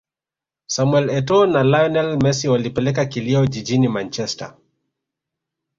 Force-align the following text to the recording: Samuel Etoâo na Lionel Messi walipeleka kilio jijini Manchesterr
Samuel 0.73 1.07
Etoâo 1.17 1.45
na 1.47 1.61
Lionel 1.63 2.17
Messi 2.17 2.47
walipeleka 2.49 3.05
kilio 3.05 3.45
jijini 3.45 3.87
Manchesterr 3.87 4.55